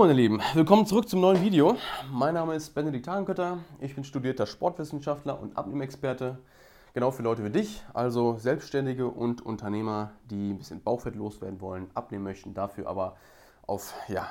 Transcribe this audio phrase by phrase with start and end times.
[0.00, 1.76] meine Lieben, willkommen zurück zum neuen Video.
[2.10, 6.38] Mein Name ist Benedikt Hagenkötter, ich bin studierter Sportwissenschaftler und Abnehmexperte.
[6.94, 11.90] Genau für Leute wie dich, also Selbstständige und Unternehmer, die ein bisschen Bauchfett loswerden wollen,
[11.92, 13.16] abnehmen möchten, dafür aber
[13.66, 14.26] auf ja,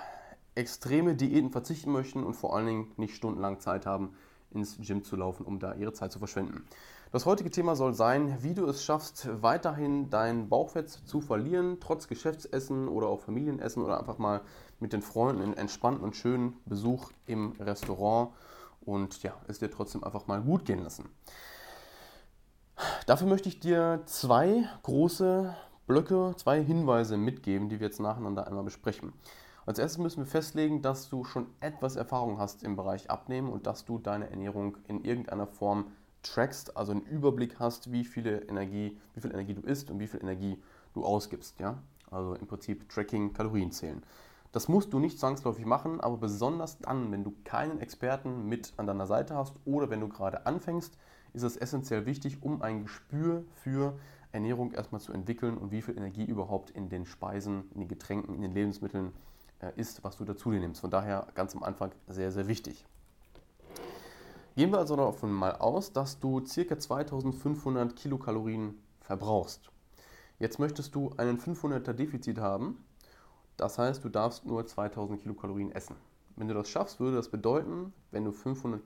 [0.56, 4.16] extreme Diäten verzichten möchten und vor allen Dingen nicht stundenlang Zeit haben,
[4.52, 6.66] ins Gym zu laufen, um da ihre Zeit zu verschwenden.
[7.12, 12.08] Das heutige Thema soll sein, wie du es schaffst, weiterhin dein Bauchfett zu verlieren, trotz
[12.08, 14.42] Geschäftsessen oder auch Familienessen oder einfach mal
[14.80, 18.32] mit den Freunden in entspannten und schönen Besuch im Restaurant
[18.82, 21.10] und ja, es dir trotzdem einfach mal gut gehen lassen.
[23.08, 25.56] Dafür möchte ich dir zwei große
[25.88, 29.14] Blöcke, zwei Hinweise mitgeben, die wir jetzt nacheinander einmal besprechen.
[29.70, 33.68] Als erstes müssen wir festlegen, dass du schon etwas Erfahrung hast im Bereich Abnehmen und
[33.68, 35.92] dass du deine Ernährung in irgendeiner Form
[36.24, 40.08] trackst, also einen Überblick hast, wie, viele Energie, wie viel Energie du isst und wie
[40.08, 40.58] viel Energie
[40.96, 41.60] du ausgibst.
[41.60, 41.78] Ja?
[42.10, 44.02] Also im Prinzip Tracking, Kalorien zählen.
[44.54, 48.88] Das musst du nicht zwangsläufig machen, aber besonders dann, wenn du keinen Experten mit an
[48.88, 50.98] deiner Seite hast oder wenn du gerade anfängst,
[51.34, 54.00] ist es essentiell wichtig, um ein Gespür für
[54.32, 58.34] Ernährung erstmal zu entwickeln und wie viel Energie überhaupt in den Speisen, in den Getränken,
[58.34, 59.12] in den Lebensmitteln
[59.76, 60.82] ist, was du dazu dir nimmst.
[60.82, 62.86] Von daher ganz am Anfang sehr, sehr wichtig.
[64.56, 66.78] Gehen wir also davon mal aus, dass du ca.
[66.78, 69.70] 2500 Kilokalorien verbrauchst.
[70.38, 72.84] Jetzt möchtest du einen 500er Defizit haben.
[73.58, 75.96] Das heißt, du darfst nur 2000 Kilokalorien essen.
[76.36, 78.82] Wenn du das schaffst, würde das bedeuten, wenn du 500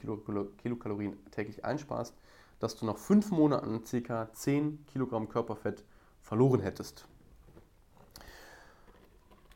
[0.57, 2.15] Kilokalorien täglich einsparst,
[2.59, 4.31] dass du nach fünf Monaten ca.
[4.33, 5.83] 10 Kilogramm Körperfett
[6.21, 7.07] verloren hättest.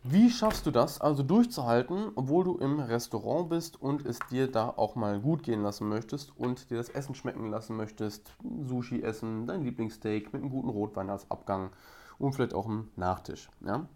[0.04, 4.70] Wie schaffst du das also durchzuhalten, obwohl du im Restaurant bist und es dir da
[4.70, 8.32] auch mal gut gehen lassen möchtest und dir das Essen schmecken lassen möchtest?
[8.64, 11.72] Sushi essen, dein Lieblingssteak mit einem guten Rotwein als Abgang
[12.20, 13.50] und vielleicht auch einen Nachtisch.
[13.66, 13.88] Ja?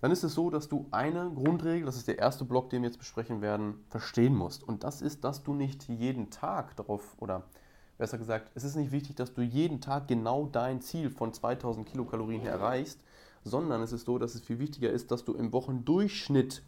[0.00, 2.90] Dann ist es so, dass du eine Grundregel, das ist der erste Block, den wir
[2.90, 4.62] jetzt besprechen werden, verstehen musst.
[4.62, 7.44] Und das ist, dass du nicht jeden Tag darauf, oder
[7.96, 11.86] besser gesagt, es ist nicht wichtig, dass du jeden Tag genau dein Ziel von 2000
[11.86, 13.00] Kilokalorien erreichst,
[13.44, 16.62] sondern es ist so, dass es viel wichtiger ist, dass du im Wochendurchschnitt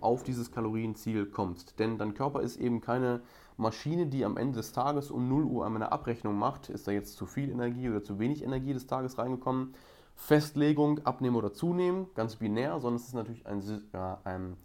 [0.00, 1.78] auf dieses Kalorienziel kommst.
[1.78, 3.20] Denn dein Körper ist eben keine
[3.56, 6.68] Maschine, die am Ende des Tages um 0 Uhr eine Abrechnung macht.
[6.68, 9.74] Ist da jetzt zu viel Energie oder zu wenig Energie des Tages reingekommen?
[10.16, 13.62] Festlegung, abnehmen oder zunehmen, ganz binär, sondern es ist natürlich ein,
[13.92, 14.56] ja, ein,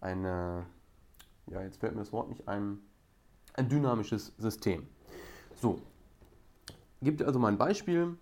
[0.00, 0.66] eine,
[1.46, 2.78] ja, jetzt fällt mir das Wort nicht ein,
[3.54, 4.86] ein dynamisches System.
[5.60, 5.80] So,
[7.00, 8.16] gib dir also mal ein Beispiel.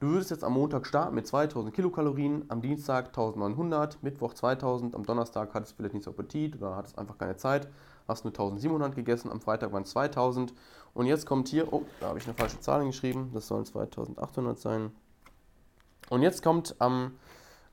[0.00, 5.04] Du würdest jetzt am Montag starten mit 2000 Kilokalorien, am Dienstag 1900, Mittwoch 2000, am
[5.04, 7.68] Donnerstag hattest du vielleicht nicht so Appetit oder hattest einfach keine Zeit,
[8.08, 10.54] hast nur 1700 gegessen, am Freitag waren es 2000
[10.94, 14.58] und jetzt kommt hier, oh, da habe ich eine falsche Zahl geschrieben, das sollen 2800
[14.58, 14.90] sein.
[16.08, 17.12] Und jetzt kommt am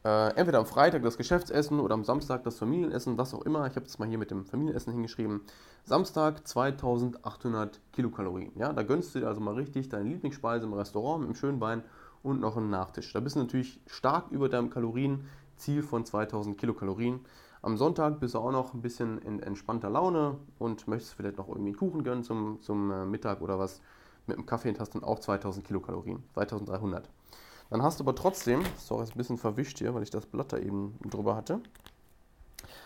[0.03, 3.67] äh, entweder am Freitag das Geschäftsessen oder am Samstag das Familienessen, was auch immer.
[3.67, 5.41] Ich habe das mal hier mit dem Familienessen hingeschrieben.
[5.85, 8.51] Samstag 2800 Kilokalorien.
[8.55, 11.59] Ja, da gönnst du dir also mal richtig deine Lieblingsspeise im Restaurant mit einem schönen
[11.59, 11.83] Wein
[12.27, 13.13] und noch einen Nachtisch.
[13.13, 17.21] Da bist du natürlich stark über deinem Kalorienziel von 2000 Kilokalorien.
[17.61, 21.47] Am Sonntag bist du auch noch ein bisschen in entspannter Laune und möchtest vielleicht noch
[21.47, 23.81] irgendwie einen Kuchen gönnen zum, zum äh, Mittag oder was.
[24.27, 27.09] Mit einem Kaffee und hast dann auch 2000 Kilokalorien, 2300.
[27.69, 30.51] Dann hast du aber trotzdem, sorry, ist ein bisschen verwischt hier, weil ich das Blatt
[30.51, 31.61] da eben drüber hatte.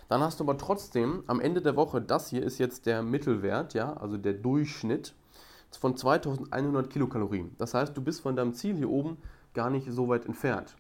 [0.08, 3.73] Dann hast du aber trotzdem am Ende der Woche, das hier ist jetzt der Mittelwert,
[3.73, 5.16] ja, also der Durchschnitt
[5.77, 7.55] von 2100 Kilokalorien.
[7.57, 9.17] Das heißt, du bist von deinem Ziel hier oben
[9.53, 10.75] gar nicht so weit entfernt.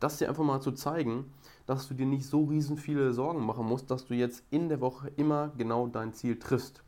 [0.00, 1.32] Das dir einfach mal zu zeigen,
[1.66, 4.80] dass du dir nicht so riesen viele Sorgen machen musst, dass du jetzt in der
[4.80, 6.82] Woche immer genau dein Ziel triffst.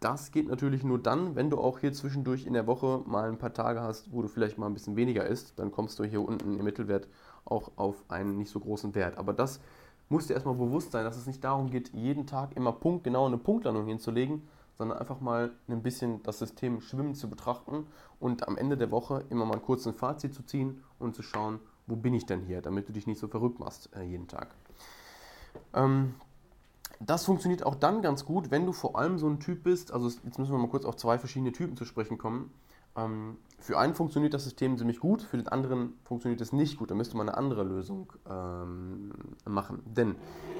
[0.00, 3.38] Das geht natürlich nur dann, wenn du auch hier zwischendurch in der Woche mal ein
[3.38, 5.58] paar Tage hast, wo du vielleicht mal ein bisschen weniger isst.
[5.58, 7.08] Dann kommst du hier unten im Mittelwert
[7.44, 9.16] auch auf einen nicht so großen Wert.
[9.16, 9.60] Aber das
[10.08, 13.38] muss dir erstmal bewusst sein, dass es nicht darum geht, jeden Tag immer punktgenau eine
[13.38, 14.42] Punktlandung hinzulegen,
[14.76, 17.86] sondern einfach mal ein bisschen das System Schwimmen zu betrachten
[18.20, 21.60] und am Ende der Woche immer mal kurz ein Fazit zu ziehen und zu schauen,
[21.86, 24.54] wo bin ich denn hier, damit du dich nicht so verrückt machst äh, jeden Tag.
[25.72, 26.14] Ähm,
[27.00, 30.08] das funktioniert auch dann ganz gut, wenn du vor allem so ein Typ bist, also
[30.24, 32.50] jetzt müssen wir mal kurz auf zwei verschiedene Typen zu sprechen kommen.
[32.96, 36.90] Ähm, für einen funktioniert das System ziemlich gut, für den anderen funktioniert es nicht gut.
[36.90, 39.12] Da müsste man eine andere Lösung ähm,
[39.44, 39.82] machen.
[39.86, 40.14] Denn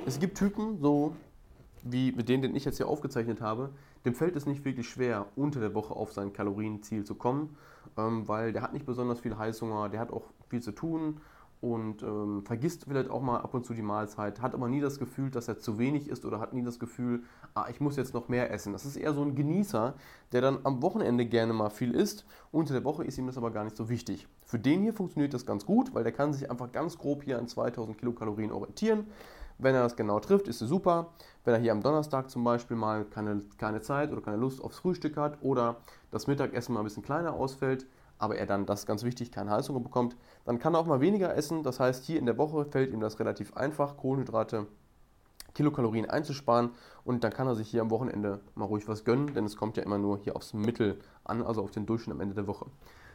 [0.06, 1.14] es gibt Typen, so
[1.84, 3.70] wie mit denen, den ich jetzt hier aufgezeichnet habe,
[4.04, 7.56] dem fällt es nicht wirklich schwer, unter der Woche auf sein Kalorienziel zu kommen,
[7.96, 11.20] ähm, weil der hat nicht besonders viel Heißhunger, der hat auch viel zu tun
[11.60, 14.98] und ähm, vergisst vielleicht auch mal ab und zu die Mahlzeit, hat aber nie das
[14.98, 17.22] Gefühl, dass er zu wenig isst oder hat nie das Gefühl,
[17.54, 18.74] ah, ich muss jetzt noch mehr essen.
[18.74, 19.94] Das ist eher so ein Genießer,
[20.32, 22.26] der dann am Wochenende gerne mal viel isst.
[22.52, 24.28] Unter der Woche ist ihm das aber gar nicht so wichtig.
[24.44, 27.38] Für den hier funktioniert das ganz gut, weil der kann sich einfach ganz grob hier
[27.38, 29.06] an 2000 Kilokalorien orientieren.
[29.58, 31.12] Wenn er das genau trifft, ist es super.
[31.44, 34.78] Wenn er hier am Donnerstag zum Beispiel mal keine, keine Zeit oder keine Lust aufs
[34.78, 35.76] Frühstück hat oder
[36.10, 37.86] das Mittagessen mal ein bisschen kleiner ausfällt,
[38.18, 41.00] aber er dann, das ist ganz wichtig, keine Heißhunger bekommt, dann kann er auch mal
[41.00, 41.62] weniger essen.
[41.62, 44.66] Das heißt, hier in der Woche fällt ihm das relativ einfach, Kohlenhydrate,
[45.54, 46.70] Kilokalorien einzusparen
[47.04, 49.76] und dann kann er sich hier am Wochenende mal ruhig was gönnen, denn es kommt
[49.76, 52.66] ja immer nur hier aufs Mittel an, also auf den Durchschnitt am Ende der Woche.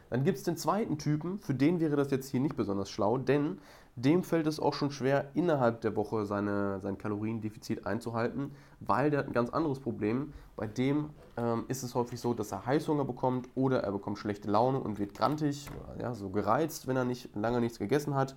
[0.09, 3.17] Dann gibt es den zweiten Typen, für den wäre das jetzt hier nicht besonders schlau,
[3.17, 3.59] denn
[3.95, 9.19] dem fällt es auch schon schwer, innerhalb der Woche seine, sein Kaloriendefizit einzuhalten, weil der
[9.19, 10.33] hat ein ganz anderes Problem.
[10.55, 14.49] Bei dem ähm, ist es häufig so, dass er Heißhunger bekommt oder er bekommt schlechte
[14.49, 15.69] Laune und wird grantig,
[15.99, 18.35] ja, so gereizt, wenn er nicht lange nichts gegessen hat.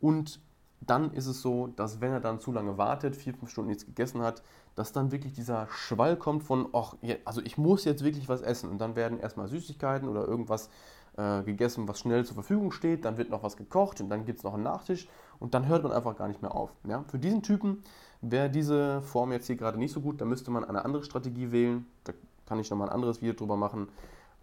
[0.00, 0.40] Und
[0.80, 3.86] dann ist es so, dass wenn er dann zu lange wartet, vier, fünf Stunden nichts
[3.86, 4.42] gegessen hat,
[4.74, 6.94] dass dann wirklich dieser Schwall kommt von, ach,
[7.24, 8.70] also ich muss jetzt wirklich was essen.
[8.70, 10.68] Und dann werden erstmal Süßigkeiten oder irgendwas
[11.16, 14.38] äh, gegessen, was schnell zur Verfügung steht, dann wird noch was gekocht und dann gibt
[14.38, 15.08] es noch einen Nachtisch
[15.38, 16.70] und dann hört man einfach gar nicht mehr auf.
[16.86, 17.04] Ja?
[17.08, 17.82] Für diesen Typen
[18.20, 21.52] wäre diese Form jetzt hier gerade nicht so gut, da müsste man eine andere Strategie
[21.52, 21.86] wählen.
[22.04, 22.12] Da
[22.46, 23.88] kann ich nochmal ein anderes Video drüber machen.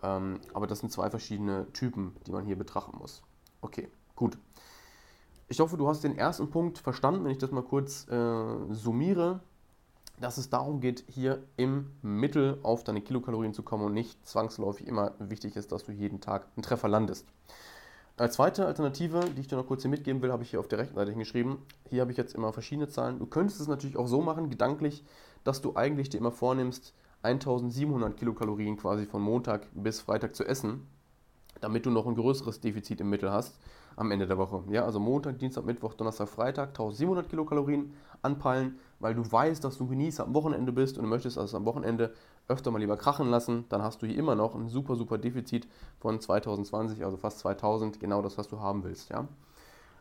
[0.03, 3.21] Ähm, aber das sind zwei verschiedene Typen, die man hier betrachten muss.
[3.61, 4.37] Okay, gut.
[5.47, 9.41] Ich hoffe, du hast den ersten Punkt verstanden, wenn ich das mal kurz äh, summiere
[10.21, 14.87] dass es darum geht, hier im Mittel auf deine Kilokalorien zu kommen und nicht zwangsläufig
[14.87, 17.27] immer wichtig ist, dass du jeden Tag einen Treffer landest.
[18.17, 20.67] Als zweite Alternative, die ich dir noch kurz hier mitgeben will, habe ich hier auf
[20.67, 21.57] der rechten Seite hingeschrieben.
[21.89, 23.17] Hier habe ich jetzt immer verschiedene Zahlen.
[23.17, 25.03] Du könntest es natürlich auch so machen, gedanklich,
[25.43, 30.87] dass du eigentlich dir immer vornimmst, 1700 Kilokalorien quasi von Montag bis Freitag zu essen,
[31.61, 33.55] damit du noch ein größeres Defizit im Mittel hast
[34.01, 34.63] am Ende der Woche.
[34.69, 37.93] Ja, also Montag, Dienstag, Mittwoch, Donnerstag, Freitag 1700 Kilokalorien
[38.23, 41.65] anpeilen, weil du weißt, dass du Genießer am Wochenende bist und du möchtest also am
[41.65, 42.11] Wochenende
[42.47, 45.67] öfter mal lieber krachen lassen, dann hast du hier immer noch ein super, super Defizit
[45.99, 49.09] von 2020, also fast 2000, genau das, was du haben willst.
[49.09, 49.27] Ja.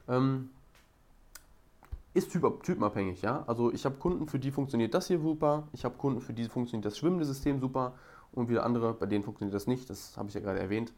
[0.09, 0.49] Ähm,
[2.15, 3.45] ist typ, typenabhängig, ja.
[3.47, 6.49] Also ich habe Kunden, für die funktioniert das hier super, ich habe Kunden, für die
[6.49, 7.93] funktioniert das schwimmende System super
[8.33, 10.93] und wieder andere, bei denen funktioniert das nicht, das habe ich ja gerade erwähnt.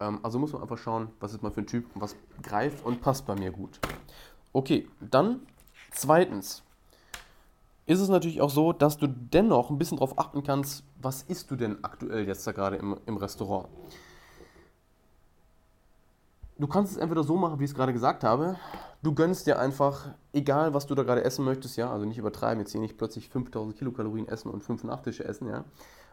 [0.00, 2.84] Ähm, also muss man einfach schauen, was ist man für ein Typ und was greift
[2.84, 3.80] und passt bei mir gut.
[4.52, 5.40] Okay, dann
[5.92, 6.62] zweitens
[7.86, 11.50] ist es natürlich auch so, dass du dennoch ein bisschen darauf achten kannst, was isst
[11.50, 13.68] du denn aktuell jetzt da gerade im, im Restaurant.
[16.58, 18.56] Du kannst es entweder so machen, wie ich es gerade gesagt habe.
[19.02, 22.58] Du gönnst dir einfach, egal was du da gerade essen möchtest, ja, also nicht übertreiben,
[22.58, 25.64] jetzt hier nicht plötzlich 5000 Kilokalorien essen und 5 Nachtische essen, ja.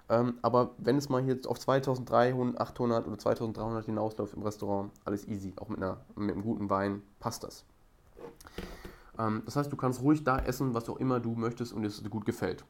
[0.08, 5.28] Ähm, aber wenn es mal hier auf 2300, 800 oder 2300 hinausläuft im Restaurant, alles
[5.28, 5.54] easy.
[5.58, 7.66] Auch mit, einer, mit einem guten Wein passt das.
[9.18, 12.02] Ähm, das heißt, du kannst ruhig da essen, was auch immer du möchtest und es
[12.02, 12.66] dir gut gefällt.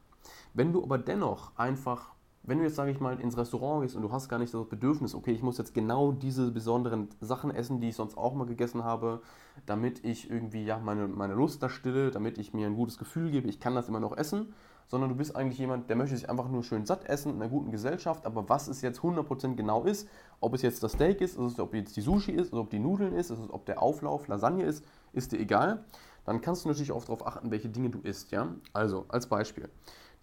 [0.54, 4.02] Wenn du aber dennoch einfach, wenn du jetzt, sage ich mal, ins Restaurant gehst und
[4.02, 7.80] du hast gar nicht das Bedürfnis, okay, ich muss jetzt genau diese besonderen Sachen essen,
[7.80, 9.20] die ich sonst auch mal gegessen habe,
[9.66, 13.30] damit ich irgendwie ja, meine, meine Lust da stille, damit ich mir ein gutes Gefühl
[13.30, 14.54] gebe, ich kann das immer noch essen,
[14.86, 17.50] sondern du bist eigentlich jemand, der möchte sich einfach nur schön satt essen in einer
[17.50, 20.08] guten Gesellschaft, aber was es jetzt 100% genau ist,
[20.40, 23.30] ob es jetzt das Steak ist, ob jetzt die Sushi ist, ob die Nudeln ist,
[23.30, 25.84] ob der Auflauf Lasagne ist, ist dir egal.
[26.24, 28.30] Dann kannst du natürlich auch darauf achten, welche Dinge du isst.
[28.32, 28.48] Ja?
[28.72, 29.68] Also als Beispiel,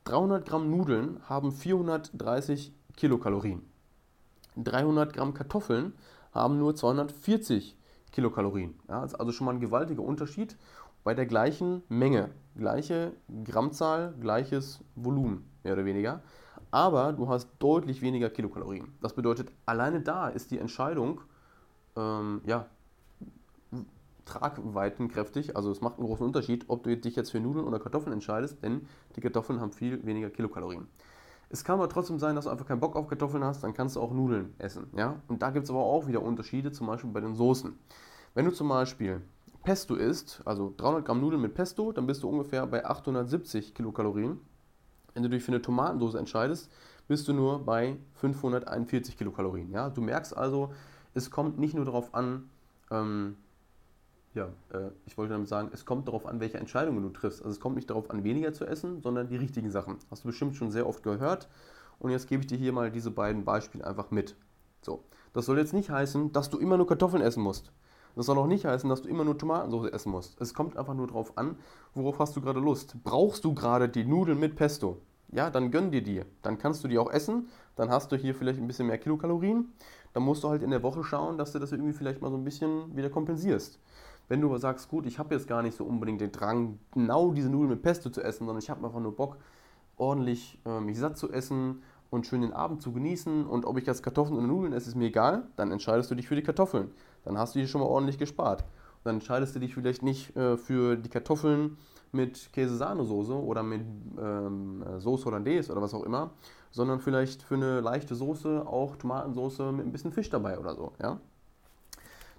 [0.05, 3.63] 300 Gramm Nudeln haben 430 Kilokalorien.
[4.57, 5.93] 300 Gramm Kartoffeln
[6.33, 7.77] haben nur 240
[8.11, 8.79] Kilokalorien.
[8.87, 10.57] Ja, also schon mal ein gewaltiger Unterschied
[11.03, 13.13] bei der gleichen Menge, gleiche
[13.43, 16.21] Grammzahl, gleiches Volumen, mehr oder weniger.
[16.71, 18.93] Aber du hast deutlich weniger Kilokalorien.
[19.01, 21.21] Das bedeutet, alleine da ist die Entscheidung
[21.95, 22.65] ähm, ja,
[24.25, 25.55] tragweitenkräftig.
[25.55, 28.63] Also es macht einen großen Unterschied, ob du dich jetzt für Nudeln oder Kartoffeln entscheidest,
[28.63, 30.87] denn die Kartoffeln haben viel weniger Kilokalorien.
[31.49, 33.95] Es kann aber trotzdem sein, dass du einfach keinen Bock auf Kartoffeln hast, dann kannst
[33.95, 34.87] du auch Nudeln essen.
[34.95, 35.21] Ja?
[35.27, 37.77] Und da gibt es aber auch wieder Unterschiede, zum Beispiel bei den Soßen.
[38.33, 39.21] Wenn du zum Beispiel
[39.63, 44.39] Pesto isst, also 300 Gramm Nudeln mit Pesto, dann bist du ungefähr bei 870 Kilokalorien.
[45.13, 46.71] Wenn du dich für eine Tomatensauce entscheidest,
[47.07, 49.71] bist du nur bei 541 Kilokalorien.
[49.71, 49.89] Ja?
[49.89, 50.73] Du merkst also,
[51.13, 52.49] es kommt nicht nur darauf an,
[52.91, 53.37] ähm,
[54.33, 57.41] ja, äh, ich wollte damit sagen, es kommt darauf an, welche Entscheidungen du triffst.
[57.41, 59.97] Also es kommt nicht darauf an, weniger zu essen, sondern die richtigen Sachen.
[60.09, 61.47] Hast du bestimmt schon sehr oft gehört.
[61.99, 64.35] Und jetzt gebe ich dir hier mal diese beiden Beispiele einfach mit.
[64.81, 65.03] So,
[65.33, 67.71] das soll jetzt nicht heißen, dass du immer nur Kartoffeln essen musst.
[68.15, 70.39] Das soll auch nicht heißen, dass du immer nur Tomatensauce essen musst.
[70.39, 71.55] Es kommt einfach nur darauf an,
[71.95, 72.95] worauf hast du gerade Lust.
[73.03, 74.99] Brauchst du gerade die Nudeln mit Pesto?
[75.31, 76.21] Ja, dann gönn dir die.
[76.43, 77.47] Dann kannst du die auch essen.
[77.75, 79.73] Dann hast du hier vielleicht ein bisschen mehr Kilokalorien.
[80.13, 82.37] Dann musst du halt in der Woche schauen, dass du das irgendwie vielleicht mal so
[82.37, 83.79] ein bisschen wieder kompensierst.
[84.29, 87.31] Wenn du aber sagst, gut, ich habe jetzt gar nicht so unbedingt den Drang, genau
[87.31, 89.37] diese Nudeln mit Pesto zu essen, sondern ich habe einfach nur Bock,
[89.97, 93.85] ordentlich äh, mich satt zu essen und schön den Abend zu genießen und ob ich
[93.85, 96.91] jetzt Kartoffeln oder Nudeln esse, ist mir egal, dann entscheidest du dich für die Kartoffeln.
[97.25, 98.61] Dann hast du hier schon mal ordentlich gespart.
[98.61, 101.77] Und dann entscheidest du dich vielleicht nicht äh, für die Kartoffeln,
[102.13, 103.81] mit Käse-Sahnesoße oder mit
[104.21, 106.29] ähm, Soße Hollandaise oder was auch immer,
[106.71, 110.93] sondern vielleicht für eine leichte Soße auch Tomatensoße mit ein bisschen Fisch dabei oder so.
[111.01, 111.19] Ja?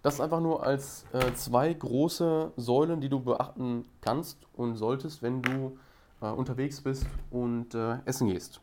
[0.03, 5.43] Das einfach nur als äh, zwei große Säulen, die du beachten kannst und solltest, wenn
[5.43, 5.77] du
[6.21, 8.61] äh, unterwegs bist und äh, essen gehst.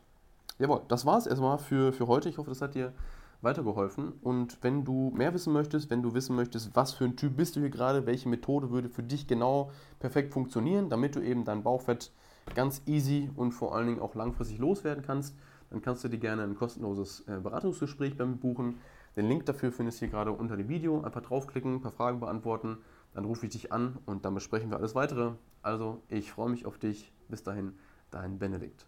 [0.58, 2.28] Jawohl, das war es erstmal für, für heute.
[2.28, 2.92] Ich hoffe, das hat dir
[3.42, 4.12] weitergeholfen.
[4.22, 7.56] Und wenn du mehr wissen möchtest, wenn du wissen möchtest, was für ein Typ bist
[7.56, 11.62] du hier gerade, welche Methode würde für dich genau perfekt funktionieren, damit du eben dein
[11.62, 12.12] Bauchfett
[12.54, 15.36] ganz easy und vor allen Dingen auch langfristig loswerden kannst,
[15.70, 18.78] dann kannst du dir gerne ein kostenloses äh, Beratungsgespräch bei mir buchen.
[19.16, 21.02] Den Link dafür findest du hier gerade unter dem Video.
[21.02, 22.78] Einfach draufklicken, ein paar Fragen beantworten,
[23.14, 25.32] dann rufe ich dich an und dann besprechen wir alles weitere.
[25.62, 27.12] Also, ich freue mich auf dich.
[27.28, 27.74] Bis dahin,
[28.10, 28.86] dein Benedikt.